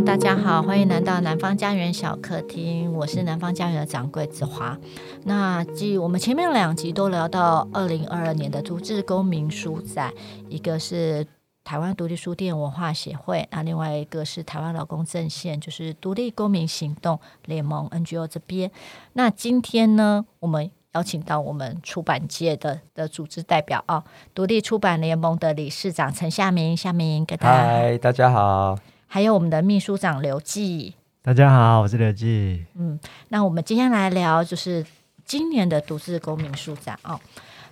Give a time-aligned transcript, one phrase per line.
[0.00, 4.76] 大家好，欢迎来到南方家园小客厅，我是南方家园的掌柜子华。
[5.22, 10.12] 那继我们前面两集都聊到二零二二年的独自公民书展，
[10.48, 11.26] 一个是
[11.62, 18.70] 台湾独立书店文化协会，那另外一个是台湾劳工阵线，就是独立公民行动联盟 NGO 这边。
[19.14, 24.04] 那今天呢，我们邀请到我们出版界的的组织代表啊，
[24.34, 28.76] 独立出版联盟的理事长陈夏明，夏明，给大家嗨，大家好。
[29.14, 32.64] 还有我们的秘书长刘季，大家好，我是刘季。
[32.74, 34.84] 嗯，那我们今天来聊就是
[35.24, 37.20] 今年的独自公民书展哦。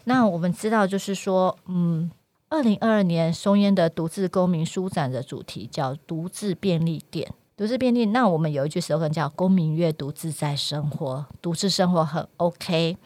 [0.05, 2.09] 那我们知道就是说，嗯，
[2.49, 7.29] 二零二二年松烟的独自公民书展的主题叫“独自便利店”。
[7.59, 12.97] 独自便利，那我们有一句 slogan 叫“公民阅读自在生活”，独自生活很 OK。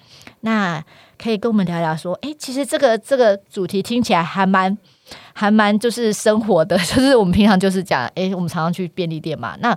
[0.41, 0.85] 那
[1.17, 4.77] 可以跟我们聊聊说，哎，其实这个这个主题听起来还蛮。
[5.33, 9.57] 还蛮就是生活的， 就是我们平常就是讲，哎，我们常常去便利店嘛。
[9.61, 9.77] 那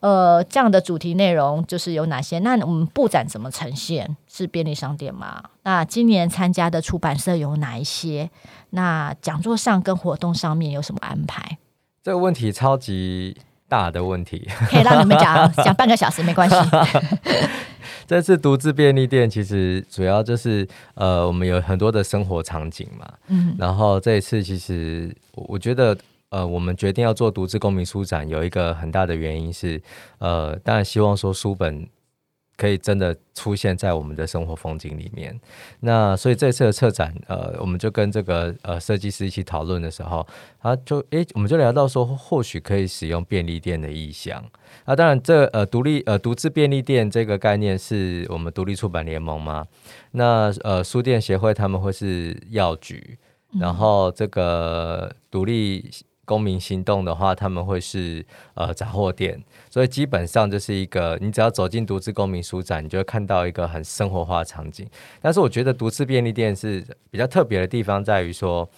[0.00, 2.38] 呃，这样的主题内容就是有哪些？
[2.40, 4.16] 那我们布展怎么呈现？
[4.28, 5.42] 是便利商店吗？
[5.64, 8.30] 那今年参加的出版社有哪一些？
[8.70, 11.58] 那讲座上跟活动上面有什么安排？
[12.02, 13.36] 这个问题超级
[13.68, 16.56] 大的问题， 可以让你们讲 讲半个小时没关系。
[18.06, 25.96] 这次独自便利店其实主要就是呃，我们有很多的生活场景嘛，嗯，然后这一次其实我觉得
[26.30, 29.82] 呃，我们决定要做独自公民书展，有一个很大的原因是
[30.18, 31.86] 呃，当然希望说书本。
[32.56, 35.38] 可以真的出现在我们的生活风景里面。
[35.80, 40.26] 那所以这次的策展，呃，我们就跟这个呃设计师一起讨论的时候，
[40.60, 44.42] 他就诶，我们就聊到说，或许可以使用便利店的意象。
[44.84, 49.66] 啊，当然这呃独立呃独自便利店这个概念是我们独立出版联盟嘛。
[50.12, 53.18] 那呃书店协会他们会是药局，
[53.60, 55.90] 然后这个独立。
[56.26, 64.86] 公民行动的话，他们会是呃杂货店，所以基本上就是一个，你只要走进独自公民书展，你就会看到一个很生活化的场景。
[65.22, 68.68] 但是我觉得独自便利店是比较特别的地方，在于说，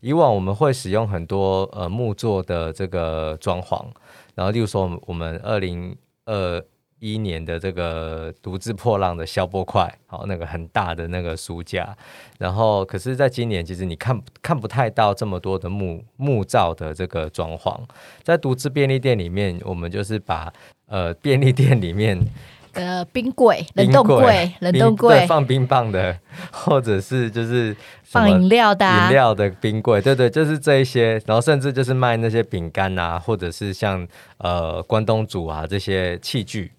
[0.00, 3.86] 以往我们会使用很多呃木做的这个装潢，
[4.34, 6.62] 然后例如说我们二零二。
[7.00, 11.96] 一年的这个独自破浪的消波块，好，那个很大的那个书架，
[12.38, 17.78] 然后可是，在今年其实你看看不太到这么多的木木造的这个装潢，
[18.22, 20.52] 在独自便利店里面，我们就是把
[20.88, 22.18] 呃便利店里面
[22.72, 26.18] 的冰柜、冷冻柜、冷冻柜放冰棒的，
[26.50, 34.06] 或者是就是放饮料的饮料的冰柜，对对，就是这一些，然后甚至就是卖那些饼干啊，或者是像
[34.38, 36.72] 呃关东煮啊这些器具。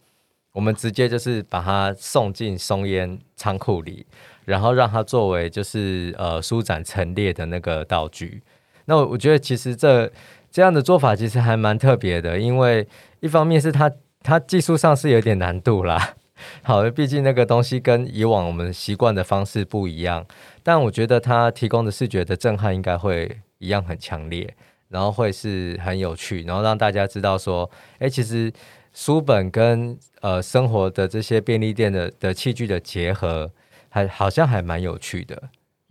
[0.60, 4.06] 我们直接就是把它送进松烟仓库里，
[4.44, 8.44] 然后让它作为就是呃书展陈列的那个道具。
[8.84, 10.12] 那我觉得其实这
[10.52, 12.86] 这样的做法其实还蛮特别的，因为
[13.22, 13.90] 一方面是它
[14.22, 16.16] 它技术上是有点难度啦，
[16.62, 20.26] 好，毕竟那个东西跟以往我们习惯的方式不一样。
[20.62, 24.54] 但我觉得它提供的视觉的震撼应该会一样很强烈，
[24.90, 28.52] 然后会是很有趣，然后让大家知道说，哎，其实。
[28.94, 33.52] 书本跟呃生活的这些便利店的的器具的结合，
[33.90, 35.42] 还好像还蛮有趣的，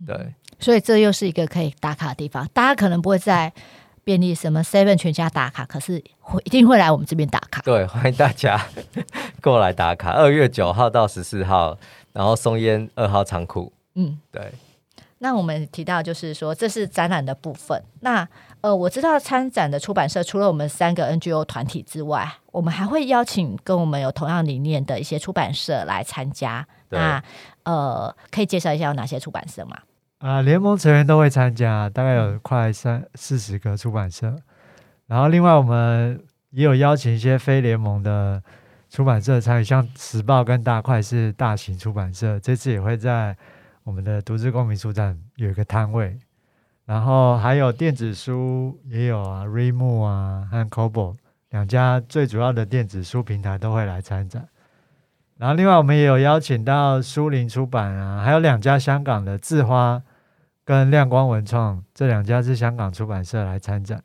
[0.05, 0.33] 对。
[0.59, 2.47] 所以这又是一个可以打卡的地方。
[2.53, 3.51] 大家可能不会在
[4.03, 7.61] 便利什么 Seven 全家打卡，可是会一定会来我们这边打卡。
[7.61, 8.67] 对， 欢迎大家
[9.41, 10.11] 过来打卡。
[10.11, 11.77] 二月九号到十四号，
[12.11, 13.71] 然后松烟二号仓库。
[13.95, 14.51] 嗯，对。
[15.19, 17.81] 那我们提到就是说，这是展览的部分。
[17.99, 18.27] 那
[18.61, 26.65] 呃，我知道参展的出版社除了我们三个 NGO 团体之外，我们还会邀请跟我们有同样理念的一些出版社来参加。
[26.89, 27.21] 那
[27.63, 29.77] 呃，可以介绍一下有哪些出版社吗？
[30.19, 34.35] 啊、呃，联盟成员都会参加，大概有快三四十个出版社。
[35.07, 38.41] 然后另外我们也有邀请一些非联盟的
[38.89, 43.35] 出版社参与，像时报跟大块是大型出版社，这次也会在
[43.89, 46.15] 我们的独自公民书展有一个摊位。
[46.85, 51.15] 然后还有电子书也有啊，Reimu 啊和 Kobo
[51.49, 54.47] 两家最主要的电子书平台都会来参展。
[55.37, 59.99] 然后另外我们也有邀请到书林出版啊，还有两家香港的字花
[60.63, 63.99] 跟亮光文创这两家是香港出版社来参展，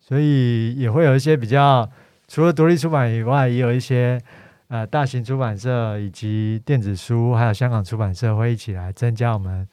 [0.00, 1.88] 所以也会有一些比较
[2.26, 4.20] 除了独立出版以外，也有一些
[4.68, 9.66] 呃大型出版社以及电子书还有香港出版社会一起来增加我们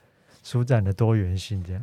[0.44, 1.82] 书展的多元性这样。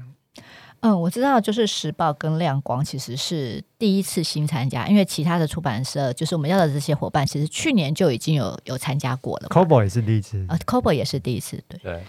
[0.81, 9.49] 嗯，我知道，就是时报跟亮光其实是第一次新参加，因为其他的出版社，就是我们要的这些伙伴，其实去年就已经有有参加过了。
[9.49, 11.79] Cobo 也是第一次呃，Cobo 也是第一次，对。
[11.85, 12.03] 对。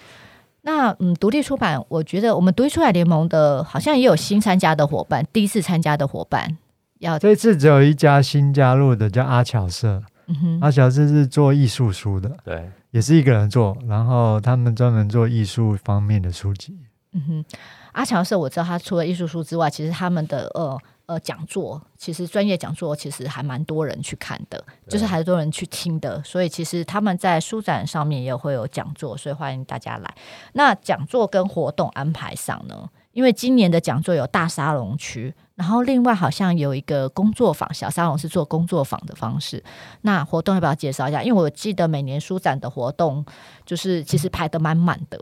[0.63, 6.57] 那嗯，独立出版，我觉得我们独立出版联盟的，好像也有新参加的伙伴，第一次参加的伙伴，
[6.97, 10.01] 要这次只有一家新加入的，叫阿巧社。
[10.27, 16.77] 嗯哼，阿巧社是做艺术书的，对，也是一个人做，然后他们专门做艺术方面的书籍。
[17.13, 17.45] 嗯哼，
[17.91, 20.79] 阿乔社我知道，他除了艺术书之外，其实他们的呃。
[21.05, 30.15] 呃，讲座其实专业讲座其实还蛮多人去看的，就是还是多人去听的，所以其实他们在书展上面也会有讲座，所以欢迎大家来。
[30.53, 32.89] 那讲座跟活动安排上呢？
[33.13, 39.63] 因为今年的讲座有大沙龙区，然后另外好像有一个工作坊，小沙龙是做工作坊的方式。
[40.01, 41.23] 那活动要不要介绍一下？
[41.23, 43.25] 因为我记得每年书展的活动
[43.65, 45.17] 就是其实排得满满的。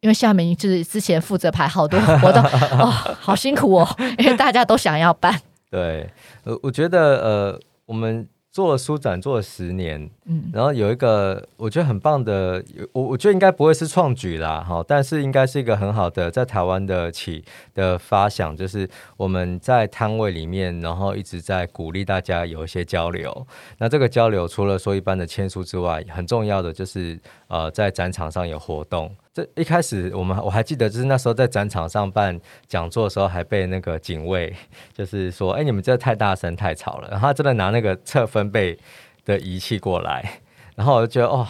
[0.00, 2.42] 因为夏明就是之前负责排好多活动
[2.78, 2.86] 哦，
[3.20, 5.40] 好辛苦哦， 因为大家都想要办。
[5.70, 6.10] 对，
[6.44, 8.28] 呃，我觉得呃，我们。
[8.52, 23.46] 做了书展做了十年，嗯，然后有一个我觉得很棒的，我我觉得应该不会是创举啦，哈，但是应该是一个很好的在台湾的起的发想，就是我们在摊位里面，然后一直在鼓励大家有一些交流。
[23.78, 29.12] 那这个交流除了说一般的签书之外，很重要的就是呃，在展场上有活动。
[29.34, 32.38] 这一开始我们我还记得，就是那时候在展场上办
[32.68, 34.54] 讲座的时候，还被那个警卫
[34.92, 38.78] 就是说：“哎，你们这太大声太吵了。”然后他真的拿那个测分贝
[39.24, 40.40] 的仪器过来，
[40.76, 41.46] 然后我就觉得哦，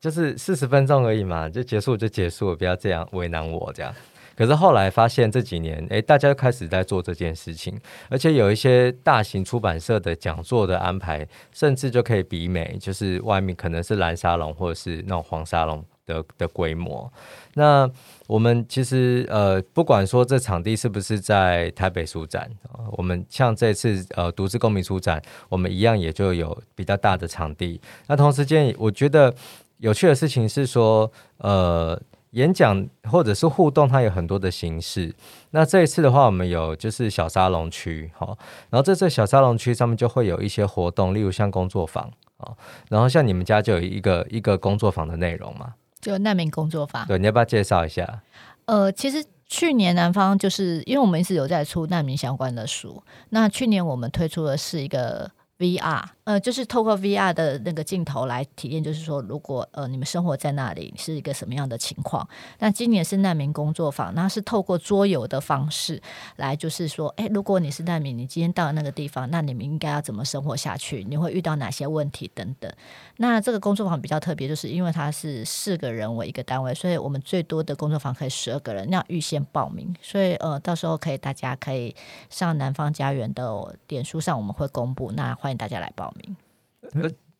[0.00, 3.94] 就是四十分钟而已嘛，就结束就结束，不要这样为难我这样。
[4.36, 7.76] 可是后来发现这几年，诶，大家开始在做这件事情，
[8.08, 15.84] 而且有一些大型出版社的讲座的安排，甚至就可以比美，就是外面可能是蓝沙龙或者是那种黄沙龙。
[16.08, 17.12] 的的规模，
[17.54, 17.88] 那
[18.26, 22.50] 我们其实呃，不管说这场地是不是在台北书展，
[22.92, 27.80] 我们像这次呃读字公民书展，我们一样也就有比较大的场地。
[28.06, 29.32] 那同时间，我觉得
[29.76, 32.00] 有趣的事情是说，呃，
[32.30, 35.14] 演讲或者是互动，它有很多的形式。
[35.50, 38.36] 那这一次的话，我们有就是小沙龙区，好，
[38.70, 42.52] 然后在这小沙龙区上面就会有一些活动，例如像工作坊啊，
[42.88, 45.74] 然后像你们家就有一个一个工作坊的内容嘛。
[46.08, 48.22] 就难民工作法，对，你要不要介绍一下？
[48.64, 55.30] 呃，其实去年南方就是因为我们一直有在出难民相关的书，那去年我们推出的是一个。
[55.58, 62.28] VR，呃，就是透过 VR 的那个镜头来体验，就是说，如果呃你们生活在那里是一个什么样的情况？
[62.58, 66.02] 那今年是难民工作坊，那是透过桌游的方式
[66.36, 71.02] 来，就是说，诶，如果你是难民，你今天到了那个地方，那你们应该要怎么生活下去？
[71.08, 72.70] 你会遇到哪些问题等等？
[73.16, 81.96] 那这个工作坊比较特别，就是因为它是四个人为一个单位，所以我们最多的工作坊可以十二个人，要预先报名，所以呃，到时候可以大家可以
[82.28, 85.34] 上南方家园的点书上，我们会公布那。
[85.36, 86.17] 欢迎大家来报名。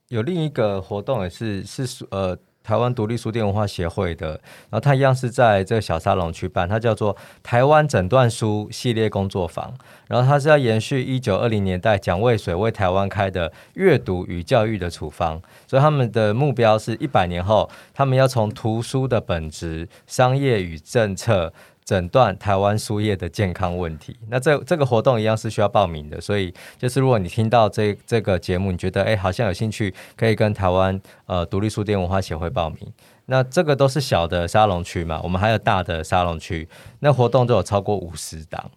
[0.08, 4.30] 有另一个活动也是是呃台湾独立书店文化协会的，
[4.68, 9.72] 然后它一样是在这个小沙龙去办，它叫做台湾诊断书系列工作坊。
[10.06, 21.52] 然后它是要延续一九二零年代蒋渭水为台湾开的阅读与教育的处方，所以他们的目标是一百年后，他们要从图书的本质、商业与政策。
[21.88, 32.76] 诊断台湾书业的健康问题，那这这个活动一样是需要报名的，所以就是如果你听到这这个节目，你觉得哎好像有兴趣，可以跟台湾呃独立书店文化协会报名。
[33.24, 36.68] 那这个都是小的沙龙区嘛，我们还有大的沙龙区，
[36.98, 38.70] 那活动都有超过五十档，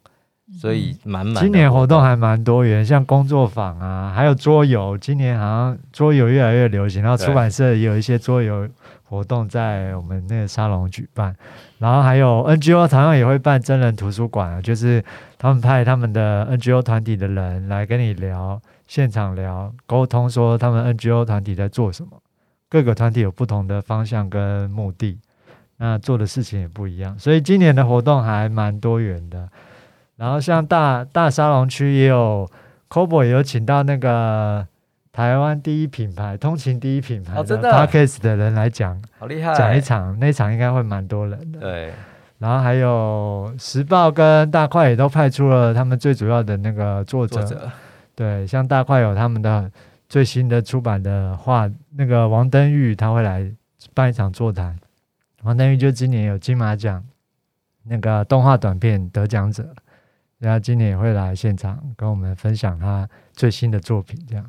[0.58, 1.44] 所以满满。
[1.44, 8.70] 今年活动还蛮多元，像工作坊啊，还有桌游，今年好像桌游越来越流行，然后出版社也有一些桌游。
[9.12, 11.36] 活动在我们那个沙龙举办，
[11.80, 15.04] 然后还有 NGO 常常也会办真人图书馆啊，就是
[15.38, 22.12] 他们派他们的 NGO 团体的人来跟你聊，现场聊沟通，说他们 NGO 团体在做什么。
[22.70, 25.20] 各个团体有不同的方向跟目的，
[25.76, 29.50] 那做的事情也不一样，所以今年的活动还蛮多元的。
[30.16, 32.50] 然后像大大沙龙区也有
[32.90, 34.66] ，CoBo 也有请到那个。
[35.12, 39.54] 台湾第一品牌，通勤第一品牌的 Podcast 的人来讲，好厉害！
[39.54, 41.60] 讲一场，那场应该会蛮多人的。
[41.60, 41.92] 对，
[42.40, 47.44] 然后还有时报跟大块也都派出了他们最主要的那个作者。
[47.44, 47.72] 作者
[48.16, 49.70] 对，像大块有他们的
[50.08, 53.52] 最新的出版的画，那个王登玉他会来
[53.94, 54.80] 办一场座谈。
[55.44, 57.04] 王登玉就今年有金马奖
[57.84, 59.68] 那个动画短片得奖者，
[60.38, 64.46] 然后今年也会来现场跟我们分享他最新的作品，这样。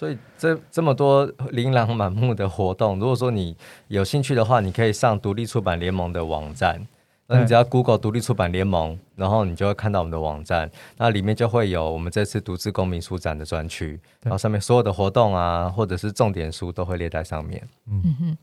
[0.00, 3.54] 所以这这么多琳琅满目的活动，如果说你
[3.88, 6.80] 有兴趣的话，你可以上独立出版联盟的网站，
[7.26, 17.62] 那你只要 Google 独立出版联盟，然后你就会看到我们的网站，那里面就会有我们这次独自公民书展的专区，然后上面所有的活动啊，或者是重点书都会列在上面。
[17.86, 18.38] 嗯哼。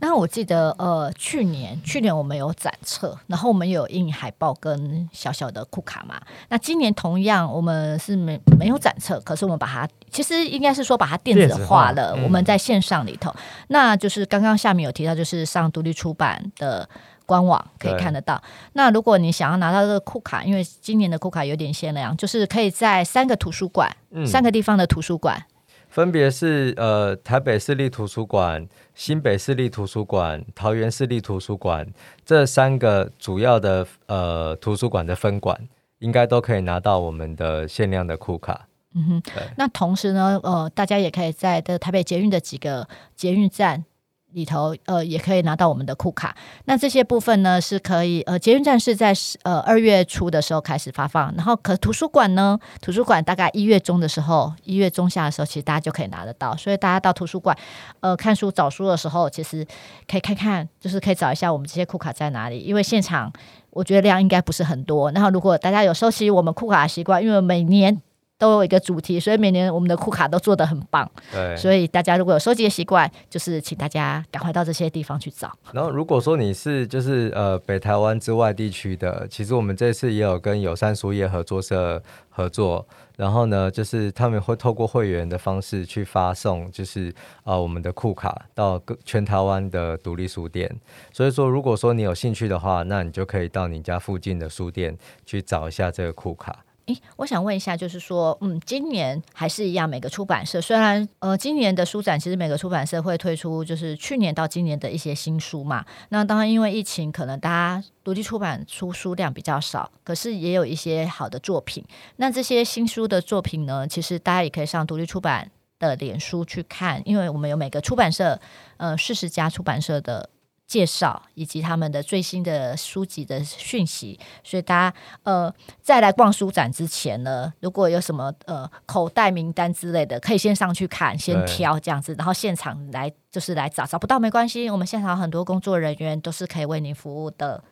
[0.00, 6.20] 那我记得，呃，去年去年我们有展册，然后我们有印海报跟小小的库卡嘛。
[6.50, 12.14] 那今年同样我们是没没有展册，可是我们把它，其实应该是说把它电子化了。
[12.14, 13.34] 化嗯、我们在线上里头，
[13.68, 16.88] 那就是刚刚下面有提到，就是上独立出版的
[17.26, 18.42] 官网可以看得到。
[18.72, 25.44] 那如果你想要拿到这个库卡，因为今年的库卡有点限量，就是可以在三个图书馆，嗯、三个地方的图书馆。
[25.88, 31.86] 分别是呃台北市立图书馆、新北市立图书馆、桃园市立图书馆
[32.26, 35.58] 这三个主要的呃图书馆的分馆，
[36.00, 38.67] 应该都可以拿到我们的限量的库卡。
[38.94, 39.22] 嗯哼，
[39.56, 43.84] 那同时呢，呃，大家也可以在的台北捷运的几个捷运站。
[44.32, 49.10] 里头呃也可以拿到我们的库卡，那这些部分呢是可以呃捷运站是在
[49.42, 57.56] 呃二月初的时候开始发放，然后可图书馆呢，图书馆大概一月中的时候，一月中下的时候，其实大家就可以拿得到，所以大家到图书馆
[58.00, 59.66] 呃看书找书的时候，其实
[60.06, 63.32] 可以看看，就是可以找一下我们这些库卡在哪里，因为现场
[63.70, 68.02] 我觉得量应该不是很多，然后如果大家有收集我们库卡的习惯，因为每年。
[68.38, 71.10] 都有一个主题，所以每年我们的库卡都做得很棒。
[71.32, 75.52] 对，所以大家如果有收集的习惯，就是请大家赶快到这些地方去找。
[75.72, 87.08] 然后，如果说你是就是呃北台湾之外地区的，其实我们这次也有跟友善书业合作社合作，然后呢，就是他们会透过会员的方式去发送，就是
[87.42, 90.72] 啊、呃、我们的库卡到各全台湾的独立书店。
[91.12, 96.64] 所以说，如果说你有兴趣的话，那你就可以到你家附近的书店去找一下这个库卡。
[96.88, 105.84] 诶，我想问一下，就是说，嗯，今年还是一样，每个出版社虽然，呃，今年的书展其实每个出版社会推出，就是去年到今年的一些新书嘛。
[106.08, 111.84] 那当然，因为疫情，可能大家独立出版出书量比较少，可是也有一些好的作品。
[112.16, 118.40] 那这些新书的作品呢，其实大家也可以上独立出版的脸书去看，因为我们有每个出版社，
[118.78, 120.30] 呃，四十家出版社的。
[120.68, 137.64] 介绍以及他们的最新的书籍的讯息，所以大家呃在来逛书展之前呢，如果有什么呃口袋名单之类的，可以先上去看，先挑这样子，然后现场来就是来找，找不到没关系，我们现场很多工作人员都是可以为您服务的。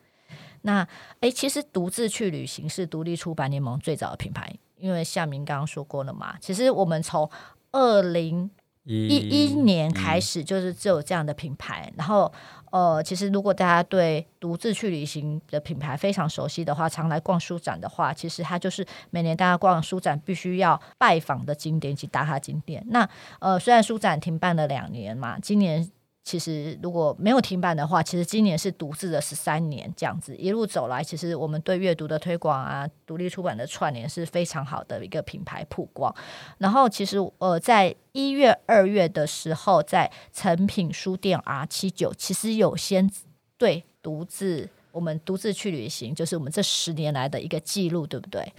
[0.62, 0.88] 那
[1.20, 7.30] 诶，其实独自去旅行是独立出版联盟最早的品牌，因为夏明刚刚说过了嘛，其实我们从
[7.72, 8.50] 二零
[8.84, 12.32] 一一年开始就是只有这样的品牌，然后。
[12.70, 22.84] 呃，其实如果大家对独自去旅行的品牌非常熟悉的话，常来逛书展的话，其实它就是每年大家逛书展必须要拜访的景点及打卡景点。
[22.88, 23.08] 那
[23.40, 25.90] 呃，虽然书展停办了两年嘛，今年。
[26.26, 36.12] 其实如果没有停办的话，其实今年是独自的十三年这样子一路走来，其实我们对阅读的推广啊，独立出版的串联是非常好的一个品牌曝光。
[36.58, 43.08] 然后其实呃，在一月、二月的时候，在诚品书店 R 七九，其实有先
[43.56, 48.52] 对独自，我们独自去旅行，就是我们这十年来的一个记录，对不对？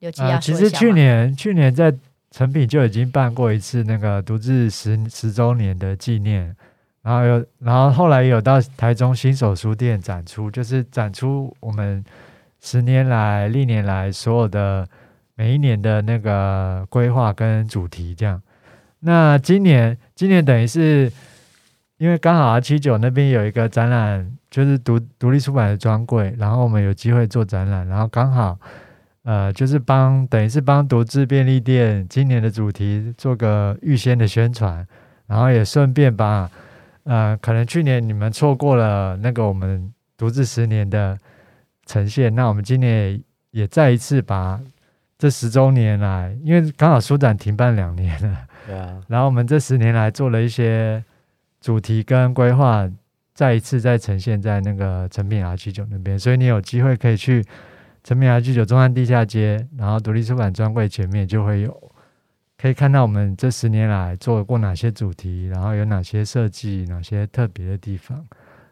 [0.00, 1.90] 有记要说一下、呃、其实去年去年在
[2.32, 6.54] 成品就已经办过一次那个独自十十周年的纪念。
[7.00, 12.04] 然后有，然后后来有到台中新手书店展出，就是展出我们
[12.60, 14.86] 十年来、历年来所有的
[15.36, 18.42] 每一年的那个规划跟主题这样。
[19.00, 21.10] 那今年，今年等于是
[21.98, 28.58] 因为刚好 R 七九那边有一个展览，就是独独立出版的专柜，然后我们有机会做展览，然后刚好
[29.22, 34.86] 呃，就是帮等于是帮独自便利店今年的主题做个预先的宣传，
[35.28, 36.50] 然后也顺便把。
[37.08, 41.18] 呃，可能去年你们错过了那个我们独自十年的
[41.86, 44.60] 呈现，那我们今年也，也再一次把
[45.16, 51.02] 这十周年来，因为刚好书展停办两年了，对啊， 然后我们这十年来做了一些
[51.62, 52.86] 主题跟规划，
[53.32, 57.42] 再一次再呈现在那个成品 R 七九那边，所以你有机会可以去
[58.04, 61.87] 成品 R 七九中山地下街，然后独立出版专柜前面就会有。
[62.60, 68.26] 可以看到我们这十年来做过哪些主题，然后有哪些设计，哪些特别的地方，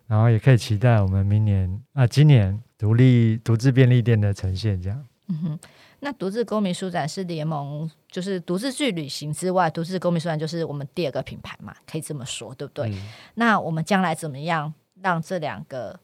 [0.09, 4.83] 然后也可以期待我们明年啊，今年独立独自便利店的呈现。
[4.83, 5.59] 这样，嗯哼，
[6.01, 12.91] 那独自公民书展是联盟，就是独自去旅行之外，独自公民书展就是我们第二个品牌嘛，可以这么说，对不对？
[12.91, 15.97] 嗯、那我们将来怎么样让这两个，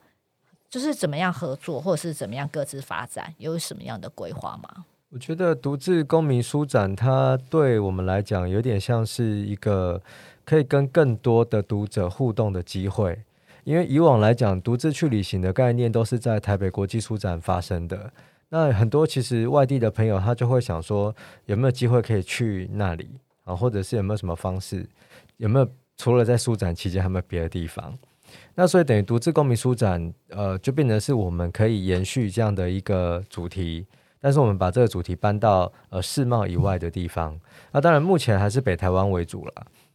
[0.71, 4.85] 就是怎么样合作，或者是怎么样各自发展，有什么样的规划吗？
[5.13, 10.01] 我觉得独自公民书展，它对我们来讲有点像是一个
[10.43, 13.19] 可以跟更多的读者互动的机会。
[13.65, 18.11] 因为以往来讲，独自去旅行的概念都是在台北国际书展发生的。
[18.49, 21.15] 那很多其实外地的朋友，他就会想说，
[21.45, 23.11] 有没有机会可以去那里
[23.45, 23.55] 啊？
[23.55, 24.89] 或者是有没有什么方式？
[25.37, 27.93] 有没有除了在书展期间，还有没有别的地方？
[28.55, 33.85] 那所以等于独自公民书展，呃，就变成是我们可以延续这样的一个主题。
[34.23, 37.37] 但是我们把这个主题搬到呃世贸以外的地方，
[37.73, 39.53] 那当然目前还是北台湾为主了。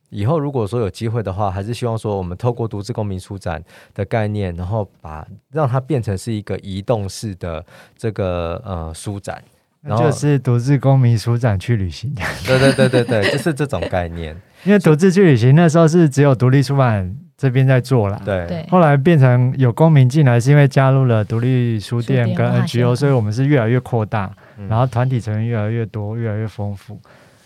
[0.10, 7.66] 以后如果说有机会的话，还是希望说我们透过独自公民书展的概念，然后把让它变成是一个移动式的
[7.98, 9.42] 这个呃书展，
[9.82, 12.14] 然后就是独自公民书展去旅行。
[12.46, 14.36] 对对对对对，就是这种概念。
[14.66, 17.18] 因为独自去旅行那时候是只有独立出版。
[17.38, 27.00] 这边在做了，对，后来变成有公民进来，是因为加入了独立书店跟 NGO，所以我们是越来越扩大，嗯、然后团体成员越来越多，越来越丰富，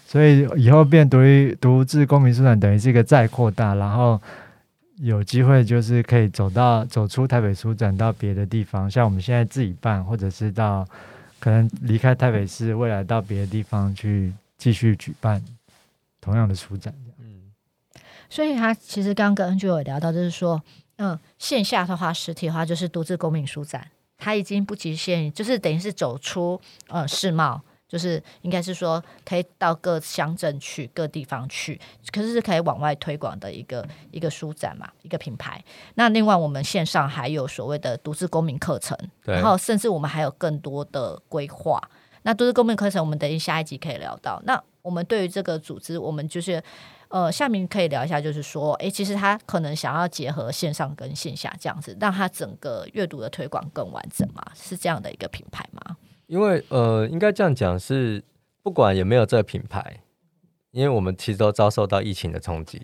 [0.07, 4.17] 所以以后变独立独自公民书展等于是一个再扩大，然后
[4.99, 10.87] 有机会就是可以走到走出台北书展到别的地方，像我们现在自己办，或者是到
[11.41, 15.43] 可能离开台北市，未来到别的地方去继续举办
[16.21, 16.93] 同样的书展。
[18.31, 20.63] 所以他其实刚刚跟 NGO 有聊到，就是说，
[20.95, 23.85] 嗯，线下的话，实体的话就是独自公民书展，
[24.17, 26.57] 它已经不局限，就是等于是走出
[26.87, 31.77] 呃世贸，就是应该是说可以到各乡镇去、各地方去，
[32.09, 35.61] 可是是可以往外推广的一个一个书展嘛，一个品牌。
[35.95, 41.77] 那另外我们线上还有所谓的独自公民课程，然后甚至我们还有更多的规划。
[42.21, 44.41] 那独自公民课程，我们等于下一集可以聊到。
[44.45, 46.63] 那我们对于这个组织，我们就是。
[47.11, 55.97] 呃，下面可以聊一下，就是说，诶，其实他可能想要结合线上跟线下这样子，让他整个阅读的推广更完整嘛，是这样的一个品牌吗？
[56.27, 58.23] 因为呃，应该这样讲是，
[58.63, 59.97] 不管有没有这个品牌，
[60.71, 62.81] 因为我们其实都遭受到疫情的冲击。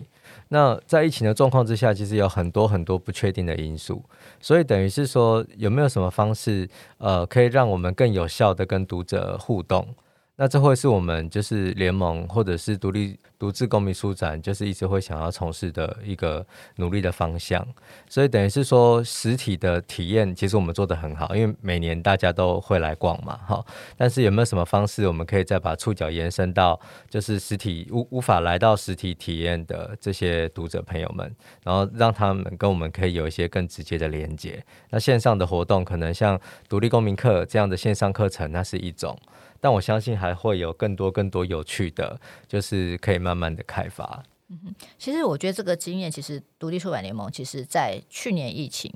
[0.48, 4.04] 那在疫情的状况之下，其实有很多很多不确定的因素，
[4.38, 6.68] 所以等于是说，有没有什么方式，
[6.98, 9.94] 呃，可以让我们更有效的跟读者互动？
[10.40, 17.66] 那这会是我们就是联盟或者是独立独自公民书展，就是一直会想要从事的一个努力的方向。
[18.08, 23.66] 所以等于是说，实体的体验其实我们做得很好，因为每年大家都会来逛嘛，哈。
[23.96, 26.78] 但是有没有什么方式，我们可以再把触角延伸到
[27.10, 31.34] 就是实体无无法来到实体体验的这些读者朋友们，
[31.64, 34.64] 然后让他们跟我们可以有一些更直接的连接。
[34.90, 39.18] 那线上的活动可能像独立公民课这样的线上课程，那是一种。
[39.60, 44.22] 但我相信还会有更多更多有趣的，就是可以慢慢的开发。
[44.50, 48.90] 嗯哼，其实我觉得这个经验，其实独立出版联盟，其实在去年疫情，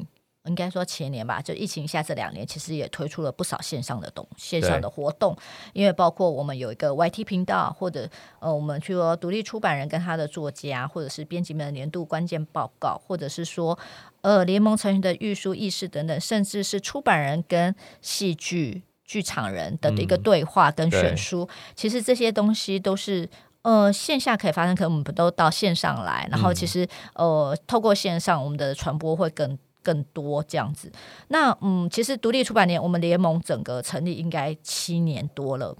[0.44, 5.36] 应该说前年吧，就疫情下这两年，其实也推出了不少线上的东线上的活动。
[5.74, 8.08] 因为包括我们有一个 YT 频道，或者
[8.40, 13.78] 呃，我们去说独立出版人跟他的作家，或者是编辑们的年度关键报告，或者是说
[14.22, 18.84] 呃联盟成员的预书意识等等，甚至是出版人跟戏剧。
[19.12, 23.28] 剧场人的一个对话跟选书，嗯、其实这些东西都是
[23.60, 30.90] 呃线下可以发生，可能我们都到线上来，然后其实呃透过线上，我们的传播会更更多这样子。
[31.28, 35.76] 那嗯，其实独立出版联我们联盟整个成立应该七年多了。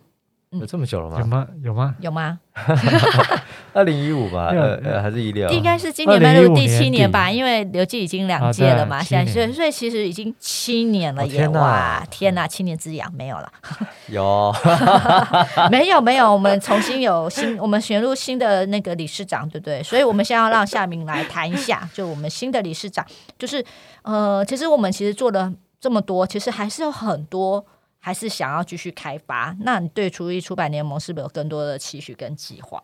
[0.51, 1.19] 有这么久了吗？
[1.19, 1.49] 有吗？
[1.63, 1.97] 有吗？
[2.01, 2.41] 有吗？
[3.73, 5.49] 二零一五吧，呃呃，还是一六？
[5.51, 11.49] 应该是今年迈入第七年吧，因为刘记已经两届了嘛，现在所以所以其实已经七年了耶！
[11.49, 13.53] 哇，天哪，七年之痒没有了？
[14.09, 14.55] 有？
[15.71, 19.83] 没有没有，我们重新有新，我们选入新的那个理事长，对不对？
[19.83, 23.07] 所以我们先要让夏明来谈一下，就我们新的理事长，
[23.39, 23.65] 就是
[24.03, 27.65] 呃，其实我们其实做了这么多，其实还是有很多。
[28.05, 29.57] 还是想要继续开发？
[29.61, 32.83] 那你对厨艺出版联盟是不是有更多的期许跟计划？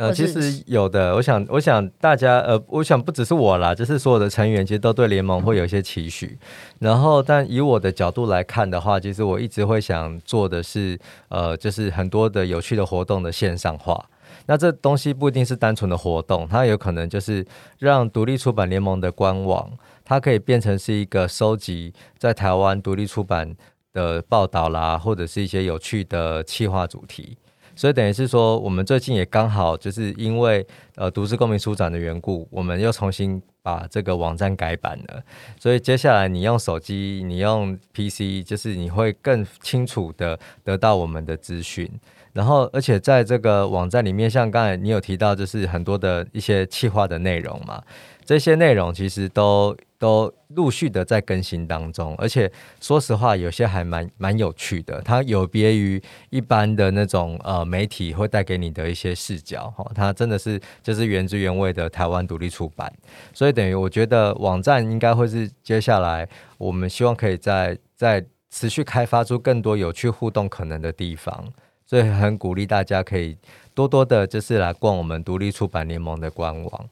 [0.00, 1.14] 呃，其实有的。
[1.14, 6.38] 我想，我想大家，呃，我想不只是我啦，就是所有的成员，其实都对联盟会有一些期许。
[6.78, 14.02] 然后，但以我的角度来看的话，其实我一直会想做的是，呃，就是很多的有趣的活动的线上化。
[14.46, 17.46] 那这东西不一定是单纯的活动，它有可能就是
[17.78, 19.70] 让独立出版联盟的官网，
[20.02, 23.54] 它可以变成是一个收集在台湾独立出版。
[23.92, 27.36] 的报道啦，或者是一些有趣的企划主题，
[27.74, 35.22] 所以等于是说，我们最近也刚好就是因为呃独自公民书展的缘故，我们又重新把这个网站改版了。
[35.58, 41.90] 所以接下来你用手机，你用 PC，就是你会更清楚的得到我们的资讯。
[42.32, 47.82] 然后，而且在这个网站里面，像刚才你有提到，就是很多的一些企划的内容嘛，
[48.30, 52.14] 这些内容其实都都陆续的在更新当中。
[52.16, 52.48] 而且
[52.80, 62.88] 说实话，有些还蛮蛮有趣的，它有别于一般的那种呃媒体会带给你的一些视角哈，它真的是就是原汁原味的台湾独立出版。
[63.32, 71.52] 所以等于我觉得网站应该会是接下来我们希望可以在在持续开发出更多有趣互动可能的地方。
[71.84, 73.36] 所以很鼓励大家可以
[73.74, 76.88] 多多的，就是来逛我们独立出版联盟的官网，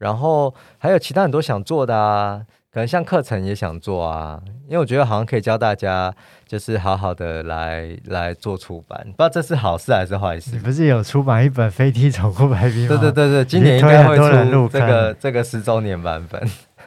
[0.00, 6.12] 然后还有其他很多想做的啊，可能像课程也想做啊，因为我觉得好像可以教大家，
[6.46, 10.50] 就是好好的来来做出版，不知道这是好事还是坏事。
[10.52, 12.88] 你不是有出版一本《飞踢走库白皮》吗？
[12.88, 16.42] 对对对对，今年应该会出这个这个十周年版本。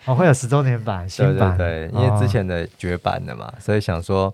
[0.05, 4.33] 哦，会有十周年版新版，对对对，因为之前的绝版的嘛，哦、所以想说。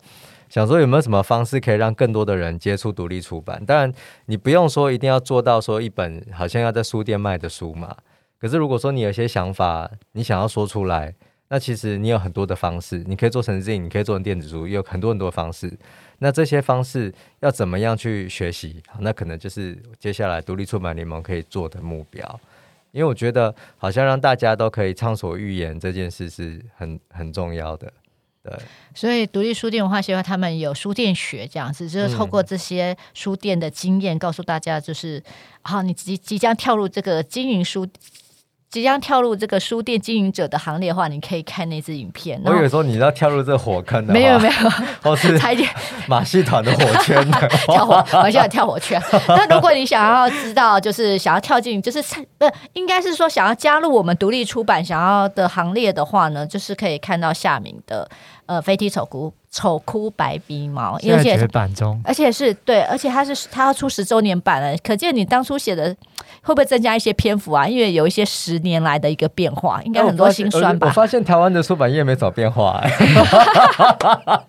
[0.49, 3.63] 想说有没有什么方式可以让更多的人接触独立出版？
[3.67, 3.93] 当然，
[4.25, 7.95] 你不用说一定要做到说一本好像要在书店卖的书嘛。
[8.39, 11.13] 可是如果说你有些想法，你想要说出来，
[11.49, 15.77] 那其实你有很多的方式，你可以做成 Zine，你可以做成电子书，有很多很多方式。
[16.19, 18.81] 那这些方式要怎么样去学习？
[18.99, 22.39] 那可能就是接下来独立出版联盟可以做的目标。
[22.91, 27.91] 因为我觉得好像让大家都可以畅所欲言这件事是很很重要的。
[28.43, 28.53] 对，
[28.95, 35.21] 所以独立书店文化协会他们有书店学这样子，就是透过这些书店的经验，告诉大家，就是
[35.61, 37.85] 好、嗯啊，你即即将跳入这个经营书。
[38.69, 42.39] 即将跳入这个书店经营者的行列的话，你可以看那支影片。
[42.45, 44.69] 我有时候你要跳入这个火坑的，没有没有，
[45.01, 45.39] 或 是
[46.07, 49.01] 马戏团的火圈的 跳火，马戏团跳火圈。
[49.27, 51.99] 那如果你想要知道，就是想要跳进，就是
[52.37, 58.07] 不应该是说想要加入我们独立出版想要的行列的话呢，就是可以看到夏明的
[58.49, 65.95] 呃飞踢丑哭丑哭白鼻毛，而且版中，而且是对，而且它是它要出十周年版了，可见你当初写的。
[66.41, 67.67] 会不会增加一些篇幅啊？
[67.67, 70.87] 因为有一些十年来的一个变化，应该很多辛酸吧？
[70.87, 72.89] 我发现台湾的出版业没怎么变化，欸，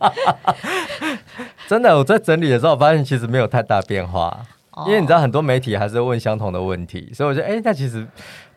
[1.66, 1.98] 真的。
[1.98, 8.06] 我在整理的时候，我发现其实没有太大变化，哦，因为你知道很多媒体还是问相同的问题，所以我觉得，哎，那其实。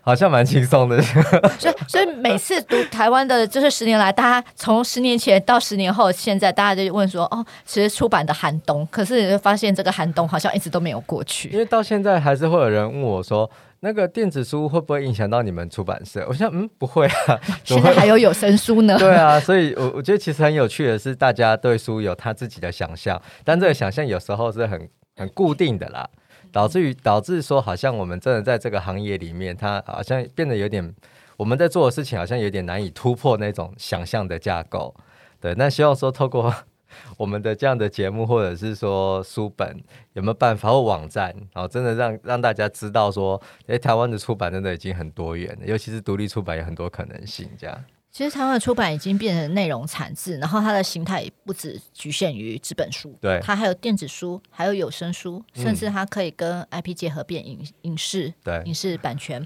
[0.06, 1.02] 好像蛮轻松的，
[1.58, 11.48] 所以所以每次读台湾的，就是十年来，大家从十年前到十年后，现在大家就问说，哦，其实出版的寒冬，可是你会发现这个寒冬好像一直都没有过去。
[11.50, 16.26] 因为到现在还是会有人问我说，那个电子书会不会影响到你们出版社？
[16.28, 17.40] 我想，嗯，不会啊。
[17.64, 18.98] 现在还有有声书呢。
[19.00, 26.10] 对啊，所以我我觉得其实很有趣的是，大家对书有他自己的想象，但这个想象有时候是很很固定的啦。
[26.54, 30.96] 导致于导致说，好像我们真的在这个行业里面，它好像变得有点，
[31.36, 34.96] 我们在做的事情好像有点难以突破那种想象的架构。
[35.42, 36.54] 对，那希望说透过
[37.18, 47.84] 我们的这样的节目，或者是说书本，有没有办法或网站，然后真的让让大家知道说，诶，台湾的出版真的已经很多元了，尤其是独立出版有很多可能性，这样。
[48.14, 59.44] 其实台湾的出版已经变成内容产制，然后它的形态也不只局限于纸本书，对，它还有电子书，还有有声书，甚至它可以跟 IP 结合变影影视，对，影视版权。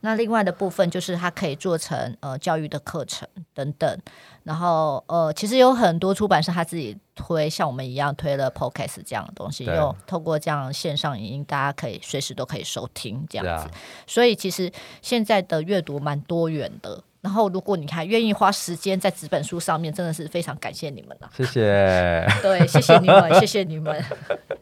[0.00, 3.98] 那另外的部分就是它可以做成呃教育的课程等等。
[4.44, 13.64] 然后呃，其实有很多出版社他自己推，像我们一样推了 Podcast 这样的东西，又透过这样线上影音，大家可以随时都可以收听这样子。
[13.64, 13.70] 啊、
[14.06, 17.02] 所以其实现在的阅读蛮多元的。
[17.26, 21.28] 然后，如果你还愿意花时间在纸本书上面，真的是非常感谢你们了。
[21.36, 24.00] 谢谢， 对，谢谢你们， 谢谢你们。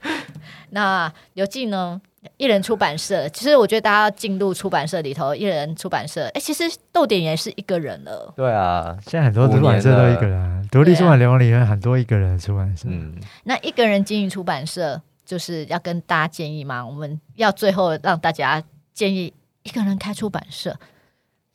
[0.73, 2.01] 那刘进呢？
[2.39, 8.33] 一人出版社，其实我觉得大家要进入出版社里头，一人出版社，哎，其实逗点也是一个人了。
[8.35, 12.89] 对啊，现在很多出版社都一个人，独立出版联盟里面很多一个人出版社。
[12.89, 16.83] 嗯，那一个人经营出版社，就是要跟大家建议嘛？
[16.87, 18.63] 我们要最后让大家
[18.95, 19.31] 建议
[19.65, 20.75] 一个人开出版社。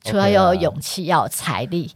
[0.04, 1.92] 除了要有勇气，要有财力，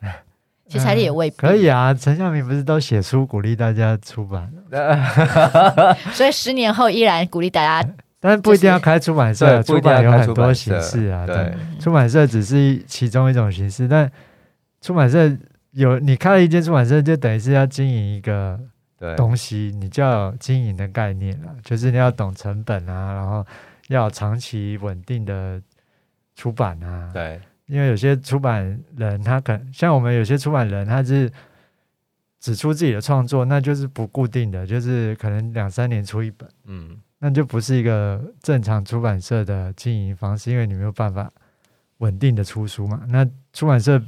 [0.68, 1.92] 其实财力也未必、嗯、可以啊。
[1.92, 4.50] 陈向明不是都写书鼓励大家出版，
[6.14, 7.94] 所以十年后依然鼓励大家、就是。
[8.18, 11.26] 但是不一定要开出版社，出版有很多形式啊。
[11.26, 14.10] 对，对出版社只是其中一种形式，但
[14.80, 15.30] 出版社
[15.72, 18.58] 有你开了一间出版社，就等于是要经营一个
[19.16, 23.44] 东西，你就要有经营的概念了，就是你要懂成本啊，然后
[23.88, 25.60] 要长期稳定的。
[26.34, 31.30] 出版啊，对，因为有些出版人他可能像我们有些出版人，他是
[32.40, 41.30] 只出自己的创作，那就是不固定的，就是可能两三年出一本，嗯，那就不是一个正常出版社的经营方式，因为你没有办法
[41.98, 43.02] 稳定的出书嘛。
[43.08, 44.02] 那出版社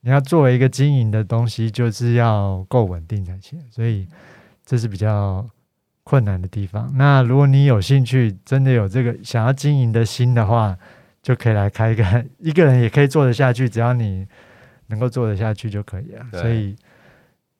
[0.00, 4.06] 你要作为一个经营的东西，就是要够稳定才行，所以
[4.66, 5.48] 这是比较
[6.04, 6.92] 困难的地方。
[6.94, 10.76] 那如果你有兴趣，真的有这个想要经营的心的话，
[11.22, 14.26] 就可以来开一个， 一个人也可以做得下去，只要你
[14.86, 16.26] 能够做得下去就可以了。
[16.32, 16.76] 所以，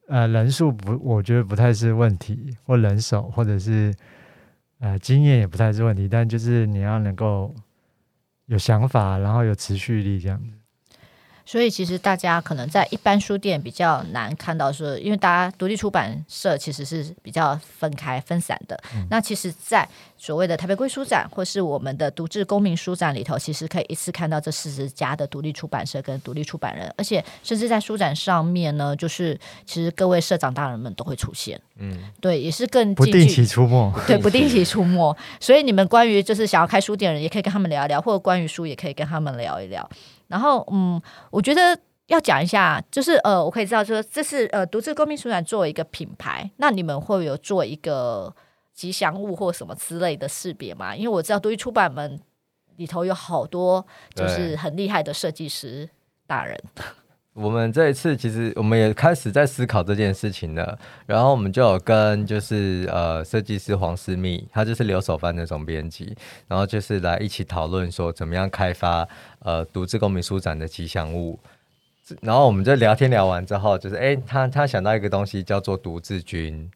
[0.06, 3.94] 呃，人数不，我觉得不太是问题，或人手，或者是
[4.78, 7.54] 呃经验也不太是问题，但就是你要能够
[8.46, 10.57] 有想法，然后有持续力这样子。
[11.48, 18.78] 所以其实大家可能在一般书店比较难看到说，因为大家独立出版社其实是比较分开分散的。
[18.94, 31.58] 嗯、那其实，在所谓的台北归书展或是我们的独自公民书展里头，其实可以一次看到这四十家的独立出版社跟独立出版人，而且甚至在书展上面呢，就是其实各位社长大人们都会出现。
[31.78, 33.90] 嗯，对，也是更不定期出没。
[34.06, 35.16] 对，不定期出没。
[35.40, 39.88] 所以你们关于就是想要开书店的人，也可以跟他们聊一聊，或者关于书也可以跟他们聊一聊。
[40.28, 48.34] 然后，嗯，我觉得要讲一下，就是呃，我可以知道说，这是呃，独自公民书展作为一个品牌，那你们会有做一个
[48.72, 50.94] 吉祥物或什么之类的识别吗？
[50.94, 52.20] 因为我知道独立出版们
[52.76, 55.88] 里头有好多就是很厉害的设计师
[56.26, 56.62] 大人。
[57.40, 66.16] 我们这一次其实我们也开始在思考这件事情了，然后我们就有跟就是呃设计师黄思密，他就是留守番的总编辑，
[66.48, 71.38] 然后就是来一起讨论说怎么样开发呃独自公民书展的吉祥物，
[72.22, 76.68] 然后我们就聊天聊完之后，就是哎他他想到一个东西叫做独自君，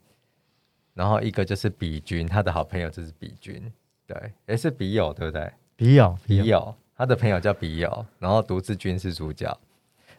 [0.94, 3.60] 然后一个就是比君，他的好朋友就是比君，
[4.06, 5.50] 对，也是笔友对不对？
[5.74, 9.58] 笔友笔友，他的朋友叫笔友，然后独自君是主角。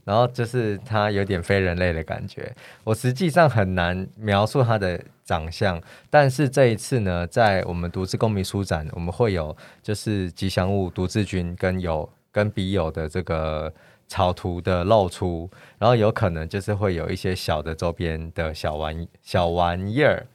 [0.05, 13.73] 然后就是它有点非人类的感觉，我实际上很难描述它的长相，但是这一次呢，在我们独自公民书展，我们会有就是吉祥物独自君跟有跟笔友的这个
[14.07, 20.25] 草图的露出，然后有可能就是会有一些小的周边的小玩小玩意儿，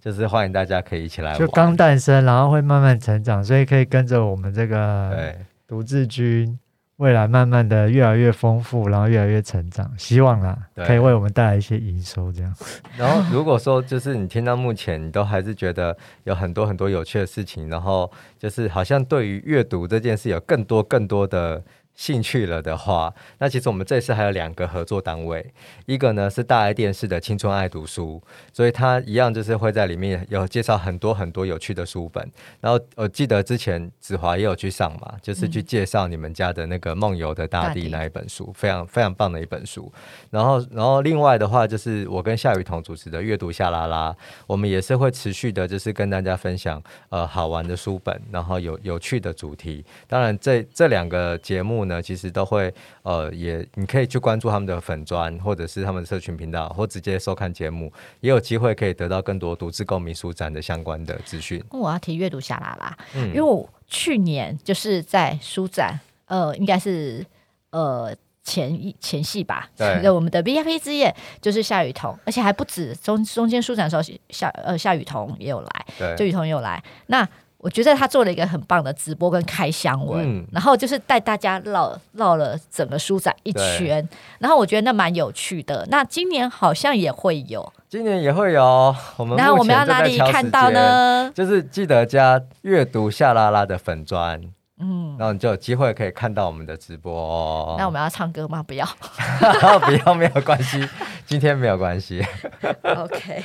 [0.00, 1.38] 就是欢迎大家可以一起来玩。
[1.38, 5.36] 就刚诞生，然后会慢慢成长，所以可以跟着我们这个对
[5.66, 6.58] 独自君。
[6.98, 12.54] 未来慢慢的越来越丰富，然后越来越成长，希望啦，可以为我们带来一些营收这样。
[12.98, 21.62] 然后如果说就是你听到目前，你都还是觉得有很多很多有趣的事情，然后就是好像对于阅读这件事有更多更多的。
[21.98, 25.44] 兴趣了的话，那其实我们这次还有两个合作单位，
[25.84, 32.24] 一个呢是大爱电视的青春爱读书，所以它一样就是会在里面有介绍很多很多有趣的书本。
[32.60, 39.92] 然后我记得之前子华也有去上嘛，就是去介绍你们家的那个梦游的大地那一本书，非常非常棒的一本书。
[40.30, 49.84] 然后，然后另外的话就是我跟夏雨桐主持的阅读夏拉拉，我们也是会持续的，就是跟大家分享呃好玩的书本，然后有有趣的主题。
[50.06, 52.72] 当然这这两个节目呢，其实都会
[53.02, 61.60] 呃，也你可以去关注他们的粉砖，或者是他们的社群频道，或直接收看节目，也有机会可以得到更多读志公民书展的相关的资讯。
[61.70, 67.24] 我要提阅读下拉啦，嗯，因为我去年就是在书展，呃，应该是
[67.70, 77.28] 呃前一前戏吧， 对，我们的 VIP 之夜就是夏雨桐，而且还不止中中间书展的时候，夏呃夏雨桐也有来，对，就雨桐也有来，那。
[77.58, 85.84] 我觉得他做了一个很棒的直播跟开箱文，嗯、然后就是带大家绕绕了整个书展一圈，然后我觉得那蛮有趣的。
[85.90, 88.94] 那今年好像也会有，今年也会有。
[89.16, 91.28] 我们那我们要哪里看到呢？
[91.34, 94.40] 就是记得加阅读夏拉拉的粉砖，
[94.78, 97.74] 嗯，然后你就有机会可以看到我们的直播，哦。
[97.76, 98.62] 那我们要唱歌吗？
[98.62, 98.86] 不要，
[99.84, 100.88] 不要没有关系，
[101.26, 102.24] 今天没有关系。
[102.96, 103.42] OK，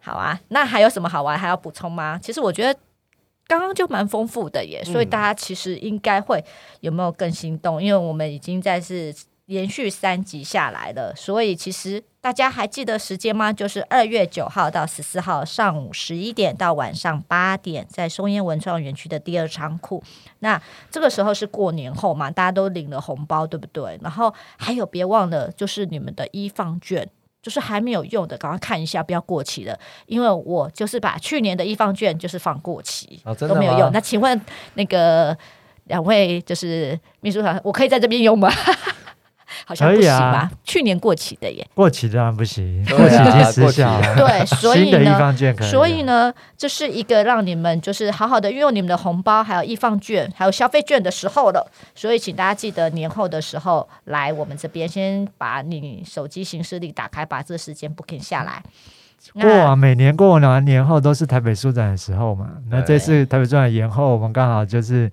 [0.00, 0.36] 好啊。
[0.48, 2.18] 那还有什么好玩还要补充吗？
[2.20, 2.76] 其实我觉得。
[3.46, 6.44] 刚刚就蛮丰富的耶，所以大家其实应该会
[6.80, 7.80] 有没有更心动？
[7.80, 9.14] 嗯、因为我们已经在是
[9.46, 13.52] 连续三集下来了，所以其实大家还记得时间吗？
[13.52, 20.02] 就是二月九号到十四号上午十一点到晚上八点，在松烟文创园区的第二仓库。
[20.40, 23.96] 那这个时候是过年后嘛，大家都领了红包，对不对？
[24.02, 27.08] 然后还有别忘了，就是你们的一放券。
[27.46, 29.78] 就是还没有用的，赶快看一下，不要过期了。
[30.06, 33.88] 因为我就是把去年的一方券就是放过期，哦、都没有用。
[33.92, 34.40] 那请问
[34.74, 35.36] 那个
[35.84, 38.50] 两位就是秘书长，我可以在这边用吗？
[39.64, 40.38] 好像不行吧？
[40.38, 44.16] 啊、去年过期的耶，过期当然不行，过期已经失效了。
[44.16, 51.66] 对，所以呢，所以呢，这是一个让你们就是好好的运用你们的红包，还有易放券，还有消费券的时候了。
[51.94, 58.62] 所以，请大家记得年后的时候来我们这边，先把你手机行事历打开，把这个时间 booking 下来。
[59.40, 62.50] 过往，每年过完年后都是台北书展的时候嘛。
[62.70, 65.10] 那这次台北书展延后，我们刚好就是。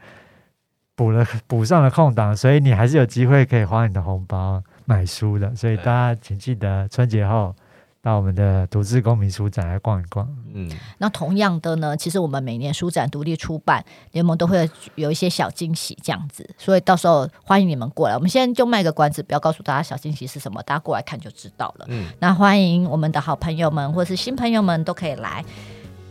[0.96, 5.56] 补了补上了空档，所以你还是有机会可以花你的红包买书的。
[5.56, 7.56] 所以大家请记得春节后
[8.02, 10.28] 到我们的独自公民书展来逛一逛。
[10.54, 18.14] 嗯，那同样的呢，其实我们每年书展独立出版联盟都会有一些小惊喜这样子，所以到时候欢迎你们过来。
[18.14, 21.86] 我们现在就卖个关子，不要告诉大家小惊喜是什么，大家过来看就知道了。
[21.90, 25.44] 嗯，那欢迎我们的好朋友们或是新朋友们都可以来。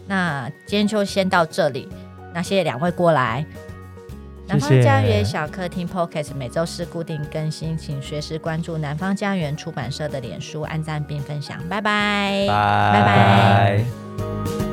[0.08, 1.88] 那今天就先到这里，
[2.34, 3.46] 那谢谢两位过来。
[4.52, 11.56] 南方家园小客厅 Podcast 每周四固定更新，请随时关注南方家园出版社的脸书，按赞并分享。
[11.70, 14.71] 拜拜，拜拜。